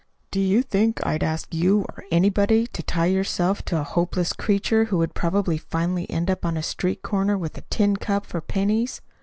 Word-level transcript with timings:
"Do 0.31 0.39
you 0.39 0.63
think 0.63 0.99
I'd 1.05 1.21
ask 1.21 1.53
you 1.53 1.81
or 1.89 2.05
anybody 2.09 2.65
to 2.65 2.81
tie 2.81 3.05
yourself 3.05 3.61
to 3.65 3.79
a 3.79 3.83
helpless 3.83 4.33
creature 4.33 4.85
who 4.85 4.97
would 4.97 5.13
probably 5.13 5.59
finally 5.59 6.09
end 6.09 6.27
up 6.27 6.43
on 6.43 6.57
a 6.57 6.63
street 6.63 7.03
corner 7.03 7.37
with 7.37 7.55
a 7.55 7.61
tin 7.69 7.97
cup 7.97 8.25
for 8.25 8.41
pennies? 8.41 9.01